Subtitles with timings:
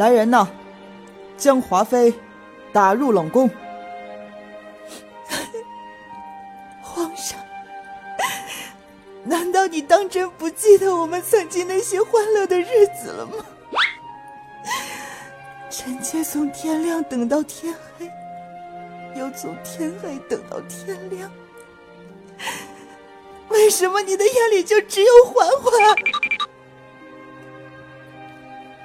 [0.00, 0.48] 来人呐，
[1.36, 2.14] 将华妃
[2.72, 3.50] 打入冷宫。
[6.80, 7.38] 皇上，
[9.22, 13.44] 难道你当真不记得我们曾经那些欢乐的日子了吗？
[15.68, 18.10] 臣妾从天亮等到天黑，
[19.20, 21.30] 又从天黑等到天亮。
[23.50, 25.72] 为什么你的眼里就只有嬛嬛？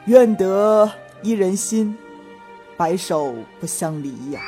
[0.08, 0.92] 愿得
[1.22, 1.98] 一人心，
[2.78, 4.42] 白首不相离呀。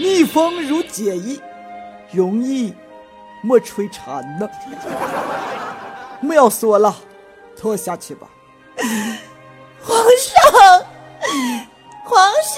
[0.00, 1.40] 逆风如解衣，
[2.12, 2.74] 容易
[3.42, 4.48] 莫摧残呐。
[6.20, 6.94] 不要说了，
[7.56, 8.26] 拖下去吧。
[9.80, 10.82] 皇上，
[12.04, 12.54] 皇上！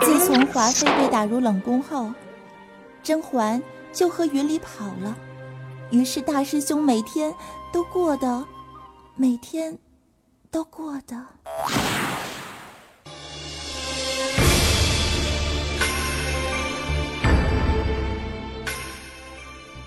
[0.00, 2.12] 自从华妃被打入冷宫后，
[3.02, 3.62] 甄嬛
[3.92, 5.16] 就和云里跑了。
[5.90, 7.34] 于是大师兄每天
[7.72, 8.44] 都过得，
[9.20, 9.76] 每天
[10.48, 11.16] 都过得。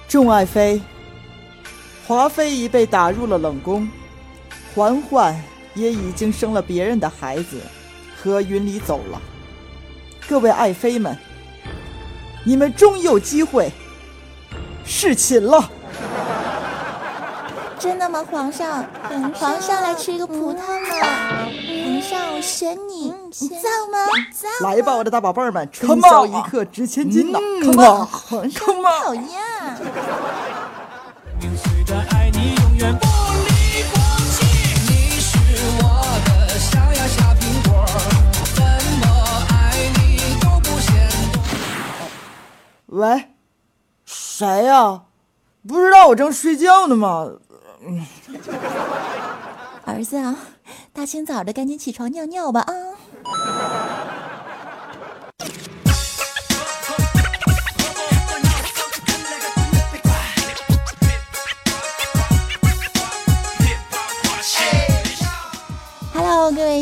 [0.09, 0.81] 众爱妃，
[2.05, 3.87] 华妃已被打入了冷宫，
[4.75, 5.41] 嬛嬛
[5.75, 7.61] 也已经生了别人的孩子，
[8.17, 9.21] 和云里走了。
[10.27, 11.17] 各位爱妃们，
[12.43, 13.71] 你们终有机会
[14.83, 15.71] 侍寝了。
[17.81, 18.85] 真的吗，皇上？
[19.33, 20.87] 皇上来吃一个葡萄吗？
[21.01, 24.05] 皇上，我选你，你造吗？
[24.31, 24.47] 造！
[24.69, 29.25] 来吧，我的大宝贝儿们，春宵一刻值千金呐！Come on，皇上，讨厌。
[42.85, 43.29] 喂，
[44.05, 45.01] 谁呀？
[45.67, 47.31] 不知道我正睡觉呢吗？
[49.85, 50.35] 儿子啊，
[50.93, 52.73] 大清早的，赶紧起床尿尿吧啊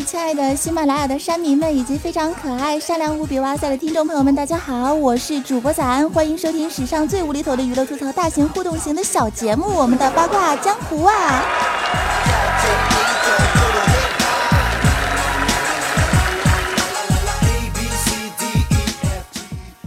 [0.09, 11.43] 亲爱的喜马拉雅的山民们，以及非常可爱、善良无比、哇塞的听众朋友们，大家好，我是主播早安，欢迎收听史上最无厘头的娱乐吐槽大型互动型的小节目，我们的八卦江湖啊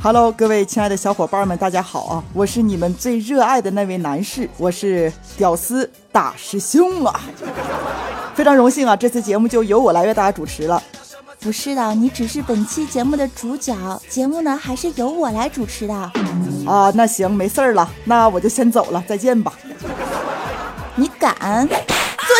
[0.01, 2.23] ！Hello，各位亲爱的小伙伴们，大家好啊！
[2.33, 7.21] 我是你们最热爱的那位男士，我是屌丝大师兄啊！
[8.35, 10.83] 非常荣幸啊，这次节目就由我来为大家主持了。
[11.41, 13.75] 不是的，你只是本期节目的主角，
[14.09, 15.95] 节目呢还是由我来主持的。
[16.67, 19.53] 啊，那行，没事儿了，那我就先走了，再见吧。
[20.95, 21.67] 你敢？
[21.69, 21.77] 坐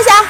[0.05, 0.25] 下。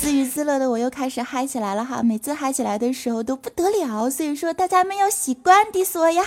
[0.00, 6.24] 自娱自乐的我又开始嗨起来了哈，每次嗨起来的时候都不得了，所以说大家们要习惯的说呀。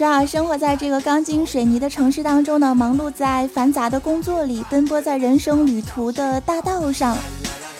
[0.00, 7.14] 是啊，生活在这个钢筋水泥的城市当中呢，忙碌在繁杂的工作里，奔波在人生旅途的大道上，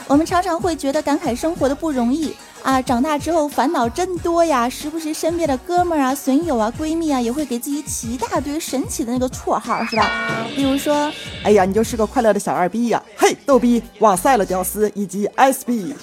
[0.06, 2.36] 我们常常会觉得感慨生活的不容易。
[2.62, 4.68] 啊，长大之后烦恼真多呀！
[4.68, 10.06] 时不时身边的哥们儿啊、损友啊、闺蜜啊，也会给自己起一大堆神奇的那个绰号，是吧？
[10.54, 11.10] 比如说，
[11.42, 13.02] 哎呀，你就是个快乐的小二逼呀！
[13.16, 13.82] 嘿，逗逼！
[14.00, 15.94] 哇塞了，屌丝以及 SB。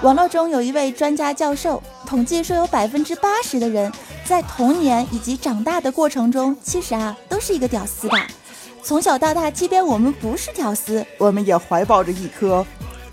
[0.00, 3.92] 网络中有一位专家教授统计说，有百分之八十的人
[4.24, 8.26] 在童年以及长大的过程中，其实啊，都是一个屌丝吧。
[8.82, 12.66] 从小到大，即便我们不是屌丝，我们也怀抱着一颗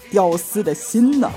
[0.09, 1.29] 屌丝的心呢。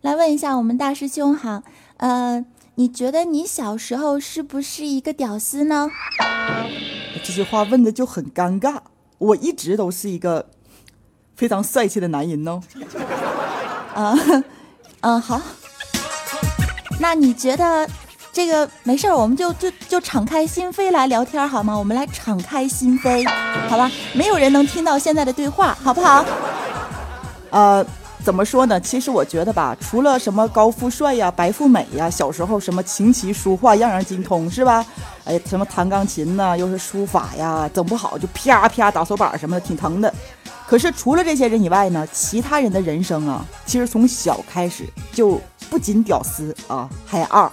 [0.00, 1.62] 来问一下我们大师兄哈，
[1.98, 2.44] 呃，
[2.76, 5.90] 你觉得你小时候是不是一个屌丝呢？
[7.22, 8.78] 这句话问的就很尴尬，
[9.18, 10.48] 我一直都是一个
[11.36, 12.60] 非常帅气的男人呢。
[13.94, 14.14] 啊，
[15.00, 15.40] 嗯，好，
[16.98, 17.88] 那你觉得？
[18.34, 21.76] 这个没事儿，我们就就就敞开心扉来聊天好吗？
[21.76, 23.28] 我们来敞开心扉，
[23.68, 23.92] 好吧？
[24.14, 26.24] 没有人能听到现在的对话，好不好？
[27.50, 27.84] 呃，
[28.24, 28.80] 怎么说呢？
[28.80, 34.84] 其实我觉得吧，除了什么高富帅呀、白富美呀，小时候什么琴棋书画样样精通，是吧？
[35.24, 40.12] 哎，什么弹钢琴呐，又是书法呀，整不好就啪啪打手板什么的，挺疼的。
[40.66, 47.50] 可是除了这些人以外呢，其他人的人生啊，其实从小开始就不仅屌丝啊，还二。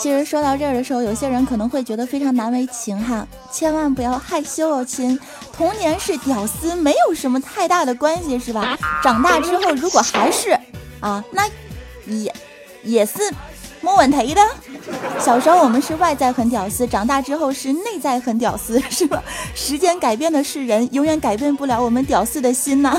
[0.00, 5.18] 其实说到这儿的时候，有些人可能会觉得非常难为情哈，千万不要害羞哦，亲。
[5.52, 8.78] 童年是屌丝，没有什么太大的关系，是吧？
[9.02, 10.58] 长大之后如果还是
[11.00, 11.46] 啊，那
[12.06, 12.34] 也
[12.82, 13.18] 也是
[13.82, 14.40] 没问题的。
[15.18, 19.22] 小时候我们是外在很屌丝，长大之后是内在很屌丝，是吧？
[19.54, 22.98] 时间改变的是人，永远改变不了我们屌丝的心呐。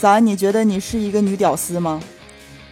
[0.00, 0.18] 咋？
[0.18, 2.00] 你觉得你是一个女屌丝吗？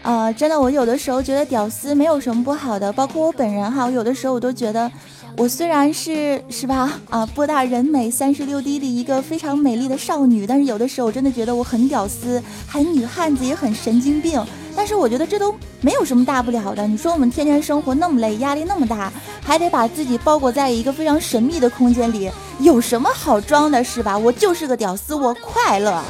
[0.03, 4.91] 啊，真的，我有的时候觉得屌丝没有什么不好的，包括我本人哈，我有的时候我都觉得，
[5.37, 14.43] 我虽然是是吧 啊，博大人美三十六 D 的一个非常美丽的少女，但是有的时候我真的觉得我很屌丝，很女汉子，也很神经病。
[14.75, 16.87] 但是我觉得这都没有什么大不了的。
[16.87, 22.31] 你说我们天天生活那么累，压力那么大，还得把自己包裹在一个非常神秘的空间里，
[22.61, 24.17] 有什么好装的，是吧？
[24.17, 26.01] 我就是个屌丝，我快乐。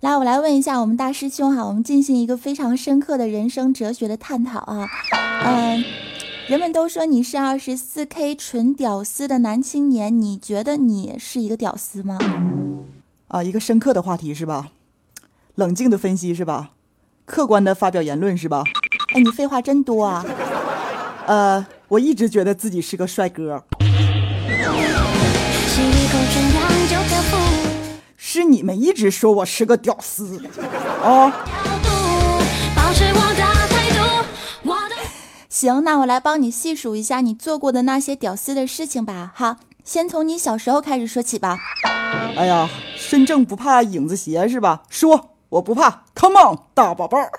[0.00, 4.88] 来，我来问一下我们大师兄哈，我们进行一个非常深刻的人生哲学的探讨啊。
[5.44, 5.84] 嗯，
[6.48, 12.18] 人们都说你是二十四 K 纯屌丝的男青年，你觉得你是一个屌丝吗？
[13.28, 14.70] 啊，一个深刻的话题是吧？
[15.54, 16.72] 冷静的分析是吧？
[17.32, 18.62] 客观的发表言论是吧？
[19.14, 20.22] 哎，你废话真多啊！
[21.26, 23.64] 呃，我一直觉得自己是个帅哥。
[28.18, 30.42] 是你们一直说我是个屌丝
[31.02, 31.32] 啊！
[35.48, 39.32] 行，那我来帮你细数一下你做过的那些屌丝的事情吧。
[39.34, 41.58] 好，先从你小时候开始说起吧。
[42.36, 44.82] 哎呀，身正不怕影子斜是吧？
[44.90, 47.30] 说我不怕，Come on，大宝贝儿。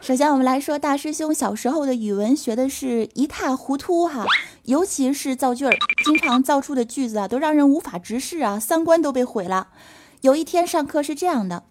[0.00, 4.24] 首先，我们来说大师兄小时候的语文学的是一塌糊涂哈，
[4.62, 5.72] 尤其是造句儿，
[6.04, 9.70] 经常造出的句子啊，都让人无法直视啊，三观都被毁了。
[10.20, 11.64] 有一天上课是这样的，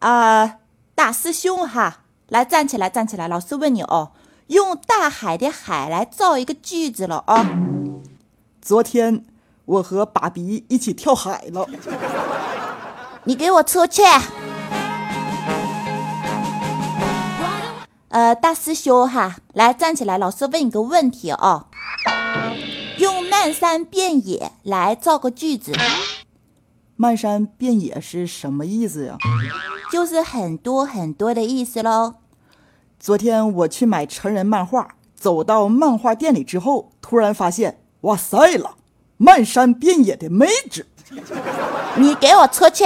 [0.00, 0.56] 啊，
[0.96, 4.10] 大师兄哈，来站起来，站起来，老师问你哦，
[4.48, 7.48] 用大海的海来造一个句子了啊。
[8.60, 9.24] 昨天
[9.64, 11.68] 我和爸比一起跳海了，
[13.28, 14.00] 你给我出去。
[18.08, 21.66] 呃，大师兄哈，来站起来，老师问你个问题啊，
[22.96, 25.72] 用漫山遍野来造个句子。
[26.96, 29.18] 漫山遍野是什么意思呀？
[29.92, 32.14] 就是很多很多的意思喽。
[32.98, 38.76] 昨天我去买成人漫画，走到漫画店里之后，突然发现，哇塞了，
[39.18, 40.86] 漫山遍野的妹子。
[41.98, 42.84] 你给我出去！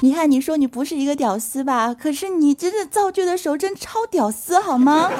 [0.00, 1.94] 你看，你说你不是一个屌丝吧？
[1.94, 5.10] 可是你真的造句的时候真超屌丝，好吗？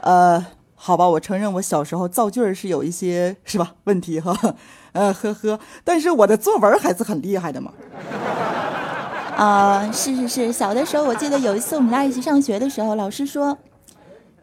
[0.00, 4.36] 呃，好吧，我承认我小时候造句是有一些是吧问题哈，
[4.92, 7.70] 呃呵呵，但是我的作文还是很厉害的嘛。
[9.38, 13.56] 啊，是是是，小的时候我记得有一次我们俩一起上学的时候，老师说，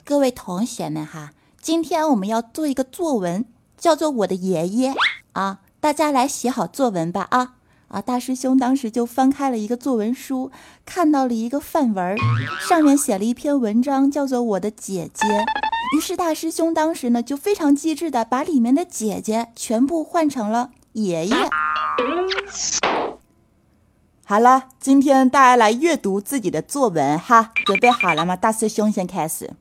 [0.06, 3.44] 各位同学们哈，今天我们要做一个作文，
[3.78, 4.94] 叫做我的爷爷
[5.34, 7.56] 啊，大家来写好作文吧啊。
[7.90, 10.50] 啊，大师兄当时就翻开了一个作文书，
[10.86, 12.18] 看到了一个范文，
[12.66, 15.28] 上面写了一篇文章，叫做《我的姐姐》。
[15.98, 21.36] 于是大师兄当时呢就非常机智的把里面的姐姐全部换成了爷爷。
[24.28, 28.36] 好了，今天大家来阅读自己的作文哈，准备好了吗？
[28.36, 29.52] 大师兄先开始。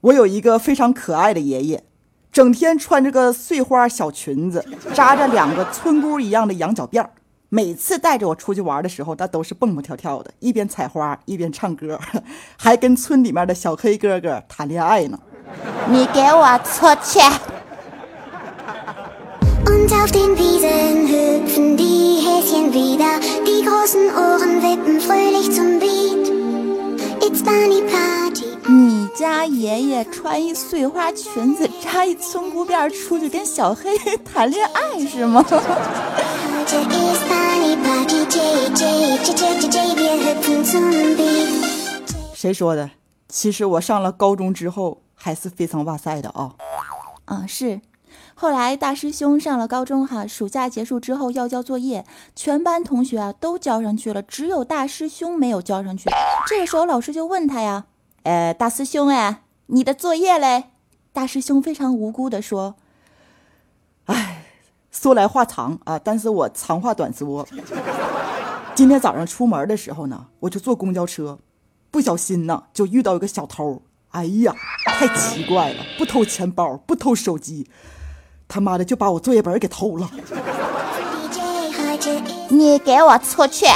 [0.00, 1.84] 我有一个非常可爱的爷爷。
[2.32, 7.10] 整天穿着个碎花小裙子，扎着两个村姑一样的羊角辫儿。
[7.50, 12.00] 每次带着我出去玩的时候，他都是蹦蹦跳跳的，一边采花一边唱歌，
[12.56, 15.18] 还跟村里面的小黑哥哥谈恋爱呢。
[15.90, 17.20] 你给我出去！
[28.68, 35.44] 你家爷爷穿一碎花裙子，扎一村姑辫出去跟小黑谈恋爱是吗？
[42.34, 42.88] 谁说的？
[43.28, 46.52] 其实我上了高中之后还是非常哇塞的啊。
[47.24, 47.80] 啊，是。
[48.40, 56.08] 后来大师兄上了高中哈，暑假结束之后要交作业，全班同学啊都交上去了，只有大师兄没有交上去。
[56.46, 57.84] 这个时候老师就问他呀
[58.24, 60.70] ：“呃，大师兄哎，你的作业嘞？”
[61.12, 62.76] 大师兄非常无辜的说
[64.08, 64.46] ：“哎，
[64.90, 67.46] 说来话长啊，但是我长话短说。
[68.74, 71.38] 今天早上出门的时候呢，我就坐公交车。”
[71.92, 73.82] 不小心呢，就遇到一个小偷。
[74.12, 74.54] 哎呀，
[74.86, 75.84] 太奇怪了！
[75.98, 77.68] 不偷钱包，不偷手机，
[78.52, 80.10] 他妈的就把我作业本给偷了。
[82.48, 83.66] 你给我出去！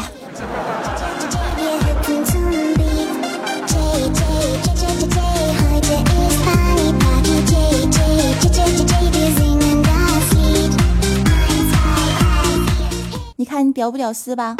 [13.37, 14.57] 你看你屌不屌丝吧？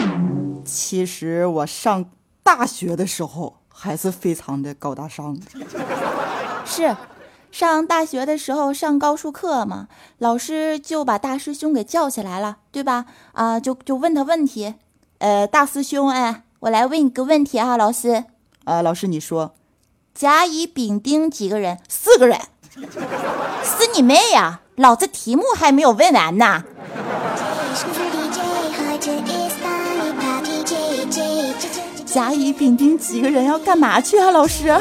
[0.65, 2.05] 其实我上。
[2.47, 5.35] 大学的时候还是非常的高大上，
[6.67, 6.95] 是，
[7.55, 9.87] 上大学的时候上高数课嘛，
[10.19, 13.05] 老师就把大师兄给叫起来了，对吧？
[13.31, 14.75] 啊，就就问他问题，
[15.19, 18.25] 呃，大师兄，哎，我来问你个问题啊，老师，
[18.65, 19.55] 啊，老师你说，
[20.13, 21.79] 甲乙丙丁几个人？
[21.89, 22.41] 四个人，
[23.63, 24.63] 死你妹呀！
[24.75, 26.65] 老子题目还没有问完呢。
[32.05, 34.33] 甲乙丙丁几个人要干嘛去啊？
[34.33, 34.77] 老师，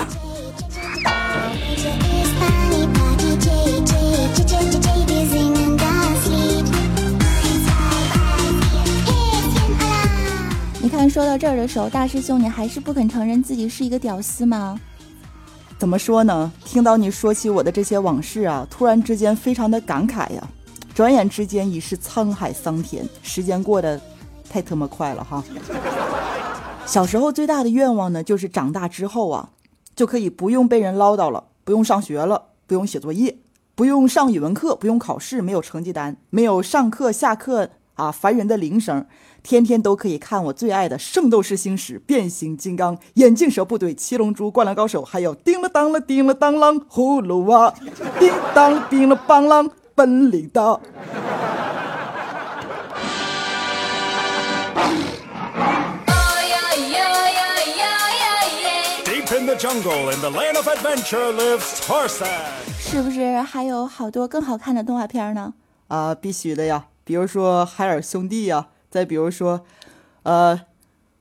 [11.03, 14.79] 看，说到这儿的时候，大师兄，你还是不肯承认自己是一个屌丝吗？
[15.77, 16.49] 怎么说呢？
[16.63, 20.47] 听到你说起我的这些往事啊，突然之间非常的感慨呀。
[20.95, 23.99] 转眼之间已是沧海桑田，时间过得
[24.49, 25.43] 太他妈快了哈。
[26.85, 29.49] 小时候最大的愿望呢，就是长大之后啊，
[29.97, 33.39] 就可以不用被人唠叨了，不用上学了，不用写作业，
[33.75, 39.05] 不用上语文课，不用考试，没有成绩单，没有上课下课啊烦人的铃声，
[39.43, 47.73] 天天都可以看我最爱的《圣斗士星矢》《变形金刚》《眼镜蛇部队》《七龙珠》《灌篮高手》，还有叮了当了叮了当啷葫芦娃，
[48.19, 50.79] 叮当叮了梆啷本领大。
[62.79, 65.53] 是不是还有好多更好看的动画片呢？
[65.87, 66.85] 啊，必须的呀！
[67.05, 69.65] 比如说海尔兄弟呀，再比如说，
[70.23, 70.61] 呃，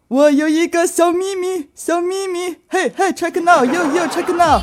[0.06, 4.62] 我有一个小秘密，小秘密，嘿嘿，check now，yo yo check now。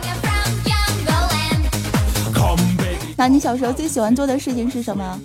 [3.18, 5.20] 那你小时候最喜欢做的事情是什么？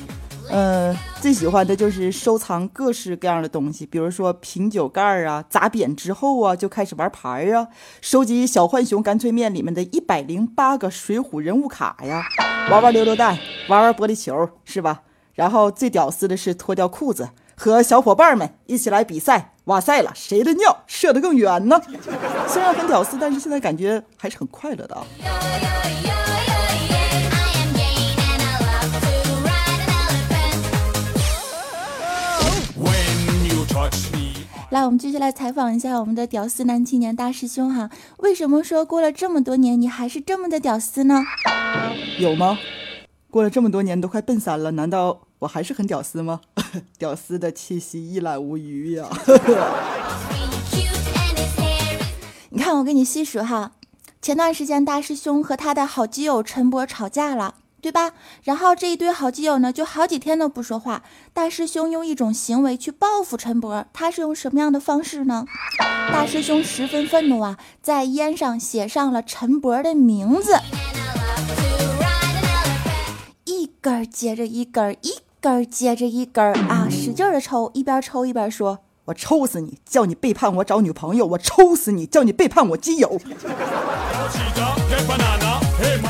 [0.51, 7.69] 嗯，最喜欢的就是收藏各式各样的东西，比如说瓶酒盖啊，砸扁之后啊，就开始玩牌啊，
[8.01, 12.25] 收集小浣熊干脆面里面的一百零八个水浒人物卡呀，
[12.69, 15.03] 玩玩溜溜蛋，玩玩玻璃球，是吧？
[15.35, 21.81] 然后最屌丝的是脱掉裤子，和小伙伴们一起来比赛，哇塞了，谁的尿射得更远呢？
[22.49, 25.05] 虽然很屌丝，但是现在感觉还是很快乐的啊。
[34.71, 37.91] 来，我们继续来采访一下我们的屌丝男青年大师兄哈。
[38.19, 41.23] 为什么说过了这么多年，你还是这么的屌丝呢？
[42.19, 42.59] 有吗？
[43.31, 46.41] 过了这么多年，都快奔三了，难道我还是很屌丝吗？
[46.99, 49.07] 屌丝的气息一览无余呀！
[52.51, 53.73] 你看，我给你细数哈。
[54.23, 57.57] 前段时间，大师兄和他的好基友陈博吵架了。
[57.83, 58.13] 对吧？
[58.45, 61.03] 然后这一堆好基友呢，就好几天都不说话。
[61.35, 65.45] 大师兄用一种行为去报复陈博，他是用什么样的方式呢？
[66.11, 70.57] 大师兄十分愤怒啊，在烟上写上了陈博的名字，
[73.85, 75.11] 一根接着一根，一
[75.43, 83.21] 根接着一根啊，使劲的抽，一边抽一边说：“我抽死你，叫你背叛我找女朋友；我抽死你，叫你背叛我基友。”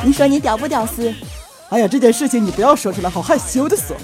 [0.05, 1.13] 你说你屌不屌丝？
[1.71, 3.97] 哎呀，这件事情你不要说出来，好害羞的说。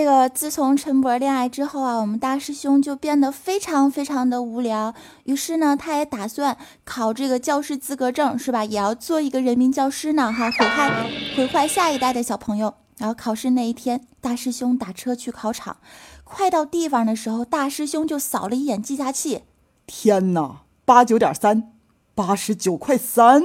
[0.00, 4.94] 这个自从陈博恋爱之后啊，我们大师兄就变得非常非常的无聊。
[5.24, 8.64] 于是呢，他也打算考这个教师资格证，是吧？
[8.64, 12.72] 也要做一个人民教师呢，哈，毁坏毁坏下一代的小朋友。
[12.96, 15.76] 然后考试那一天，大师兄打车去考场。
[16.24, 19.42] 快到地方的时候，大师兄就扫了一眼计价器，
[19.86, 21.74] 天哪，八九点三，
[22.14, 23.42] 八十九块三，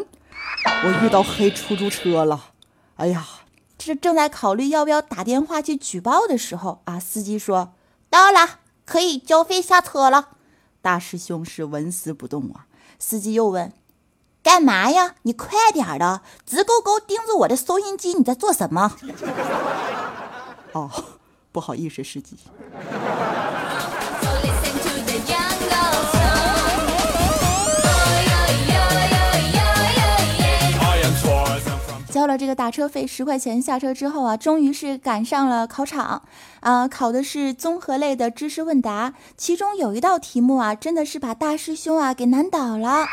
[0.86, 2.52] 我遇到黑出租车了，
[2.96, 3.26] 哎呀，
[3.78, 7.74] 这正在考虑要不要打电话去举报的时候啊，司机说
[8.10, 10.30] 到了，可以交费下车了。
[10.82, 12.68] 大师兄是纹丝不动啊。
[12.98, 13.74] 司机又问
[14.42, 15.16] ：“干嘛呀？
[15.24, 18.96] 你快点的，直勾勾盯着我的收音机，你在做什么？”
[20.72, 20.90] 哦，
[21.52, 22.38] 不好意思，司机。
[32.38, 36.24] 这个打车费十块钱，下车之后啊，终于是赶上了考场，
[36.60, 43.06] 啊，考的是综合类的知识问答，其中有一道题目啊，真的是把大师兄啊给难倒了。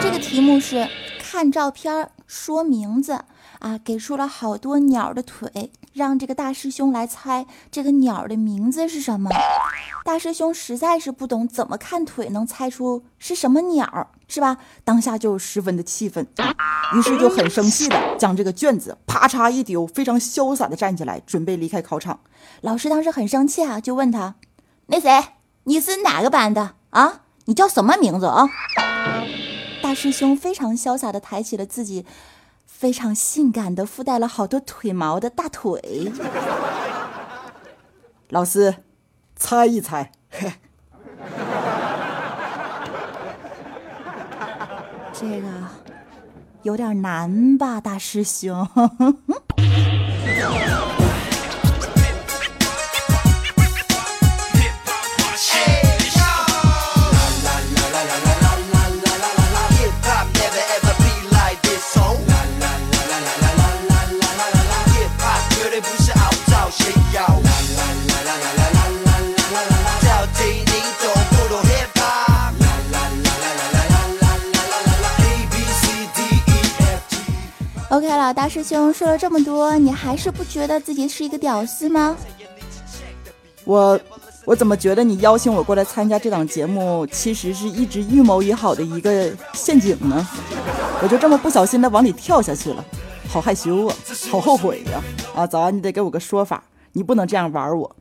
[0.00, 3.24] 这个题目是看照片说名字
[3.58, 5.70] 啊，给出了好多鸟的腿。
[5.92, 9.30] 让这个大师兄来猜这个鸟的名字是什么。
[10.04, 14.56] 大师兄实在是不懂怎么看腿能猜出是什么鸟，是吧？
[14.82, 16.26] 当下就十分的气愤，
[16.96, 22.20] 于是就很生气的将这个卷子啪嚓一丢，非常潇洒的站起来准备离开考场。
[22.62, 24.36] 老师当时很生气啊，就问他
[24.86, 25.10] ：“那谁，
[25.64, 27.22] 你是哪个班的啊？
[27.44, 28.48] 你叫什么名字啊？”
[29.82, 32.06] 大师兄非常潇洒的抬起了自己。
[32.80, 36.10] 非常性感的，附带了好多腿毛的大腿。
[38.30, 38.76] 老师，
[39.36, 40.10] 猜一猜。
[45.12, 45.48] 这个
[46.62, 48.66] 有点难吧，大师兄。
[78.30, 82.16] 了，大师兄说了这么多，你还是不觉得自己是一个屌丝吗？
[83.64, 84.00] 我
[84.44, 90.26] 我怎么觉得你邀请我过来参加这档节目，其实是一直预谋已好的一个陷阱呢？
[91.02, 92.84] 我就这么不小心的往里跳下去了，
[93.28, 93.96] 好害羞啊，
[94.30, 95.02] 好后悔呀！
[95.34, 96.62] 啊，早安，你得给我个说法，
[96.92, 97.96] 你不能这样玩我。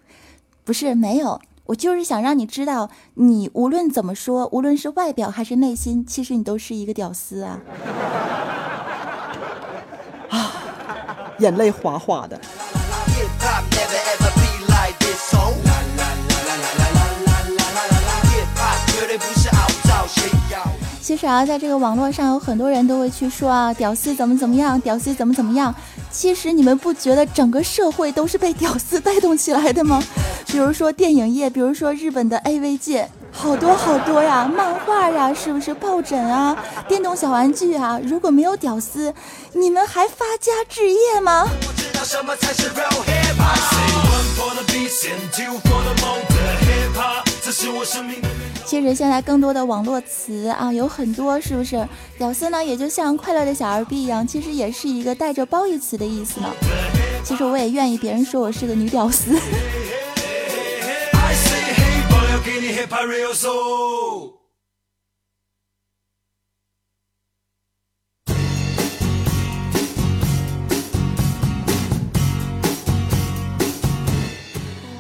[0.63, 7.59] 不是没有，我就是想让你知道，你无论怎么说，无论是外表还是内心，其实你都是一个屌丝啊。
[11.39, 12.39] 眼泪哗哗的。
[21.01, 25.73] 其实啊，在这个网络上，有很多人都会去说啊，屌丝怎么怎么样，屌丝怎么怎么样。
[26.11, 30.03] 其实你们不觉得整个社会都是被屌丝带动起来的吗？
[30.45, 33.09] 比如说电影业，比如说日本的 AV 界。
[33.31, 37.99] 好多好多呀，漫画呀，是不是抱枕啊，电动小玩具啊？
[38.03, 39.13] 如果没有屌丝，
[39.53, 41.47] 你们还发家置业吗？
[48.65, 51.87] 其实现在更多的网络词啊，有很多，是不是？
[52.17, 56.47] 屌丝呢，也就像快乐的小二逼一样，其实也是一个带着褒义词的意思呢。
[57.23, 59.31] 其实我也愿意别人说我是个女屌丝。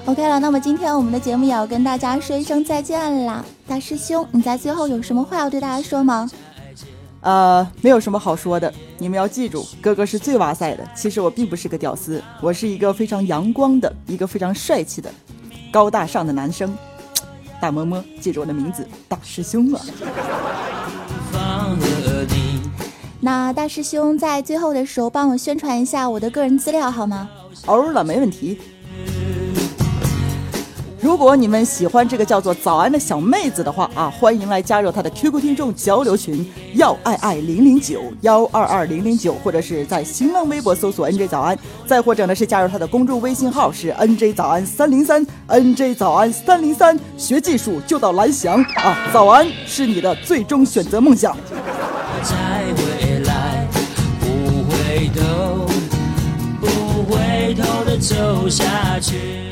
[0.05, 3.45] OK 了，那么今天我们的节目也要跟大家说一声再见啦。
[3.67, 6.27] 大师兄，你在最后有什么话要对大家说吗？
[7.21, 10.83] 呃，没有什么好说的，你们要记住，哥哥是最哇塞的。
[10.95, 15.13] 其实我并不是个屌丝，我是一个非常阳光的，一个非常帅气的、
[15.71, 16.75] 高大上的男生。
[17.61, 19.81] 大么么，记住我的名字，大师兄了。
[23.21, 27.29] 那大师兄在最后的时候帮我宣传一下我的个人资料好吗？
[27.65, 28.61] 哦了，没问题。
[31.01, 41.57] 如果你们喜欢这个叫做早安的小妹子的话啊，欢迎来加入她的 QQ 听众交流群幺爱爱零零九幺二二零零九，或者是在新浪微博搜索 NJ 早安，
[41.87, 51.35] 再或者呢是加入她的公众微信号是 NJ 早安三零三 NJ 早安三零三，学技术就到蓝翔啊，早安是你的最终选择梦想。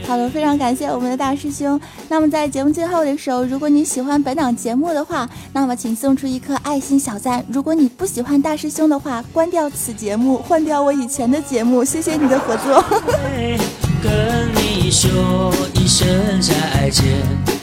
[0.07, 1.79] 好了，非常感谢我们的大师兄。
[2.07, 7.43] 那么在节目最后的时候，如果你喜欢本档节目的话，那么请送出一颗爱心小赞。
[7.49, 11.83] 如果你不喜欢大师兄的话，关掉此节目，换掉我以前的节目。
[11.83, 12.83] 谢谢你的合作。
[14.01, 16.07] 跟你说一声
[16.39, 17.56] 再见。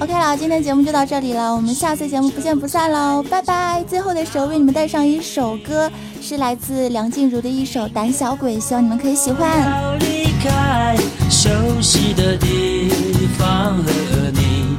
[0.00, 3.82] OK 了，今天节目就到这里了，我们下次节目不见不散喽，拜拜！
[3.82, 5.90] 最后的时候为你们带上一首歌，
[6.22, 9.68] 是来自梁静茹的一首《胆小鬼》，希望你们可以喜欢。
[9.68, 10.96] 要离开
[11.28, 11.50] 熟
[11.82, 12.90] 悉的地
[13.36, 13.90] 方和
[14.34, 14.78] 你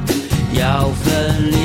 [0.58, 1.58] 要分离，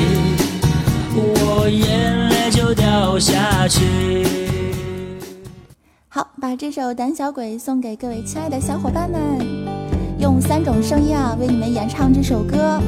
[1.14, 4.26] 我眼泪就掉下去。
[6.08, 9.20] 好，把这首《胆小鬼》送给各位亲爱的小伙伴们，
[10.18, 12.78] 用三种声音啊为你们演唱这首歌。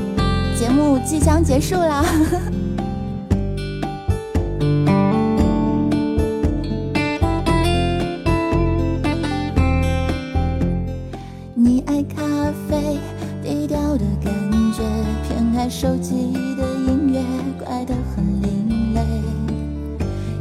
[0.58, 2.04] 节目即将结束啦。
[11.54, 12.24] 你爱咖
[12.68, 12.98] 啡，
[13.40, 14.34] 低调的感
[14.76, 14.82] 觉，
[15.28, 17.22] 偏爱手机的音乐，
[17.64, 19.00] 怪得很另类。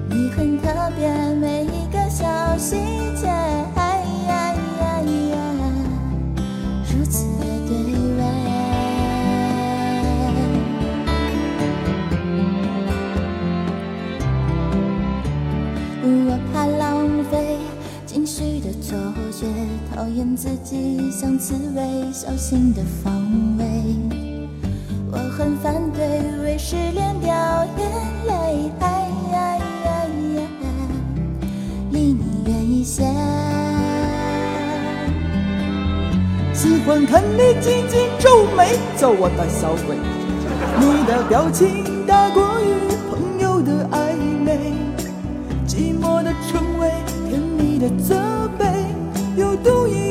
[0.09, 2.25] 你很特别，每一个小
[2.57, 2.77] 细
[3.15, 3.27] 节。
[6.89, 7.75] 如此的对
[20.17, 23.13] 厌自己像刺猬，小心的防
[23.59, 23.65] 卫。
[25.11, 27.31] 我很反对为失恋掉
[27.77, 27.87] 眼
[28.25, 30.41] 泪，哎呀呀呀，
[31.91, 33.03] 离你远一些。
[36.51, 39.95] 喜欢看你紧紧皱眉，叫我胆小鬼。
[40.79, 42.73] 你的表情大过于
[43.11, 44.73] 朋友的暧昧，
[45.67, 46.91] 寂寞的称谓，
[47.29, 48.65] 甜蜜的责备。
[49.35, 50.06] 有独一、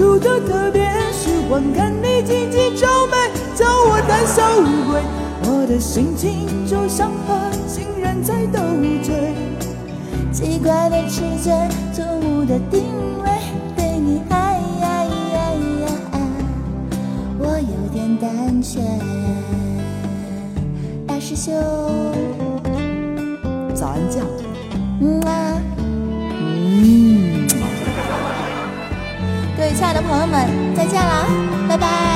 [0.00, 3.16] 专属的特别，喜欢看你紧紧皱眉，
[3.54, 4.42] 叫我胆小
[4.90, 5.02] 鬼。
[5.42, 8.60] 我的心情就像和情人在斗
[9.02, 9.34] 嘴，
[10.32, 12.82] 奇怪的直觉，错误的定
[13.22, 13.28] 位，
[13.76, 15.86] 对你爱呀呀呀，
[17.38, 18.80] 我有点胆怯。
[21.06, 21.52] 大师兄，
[23.74, 24.24] 早安酱。
[29.80, 31.24] 亲爱的朋友们，再见啦，
[31.66, 32.09] 拜拜。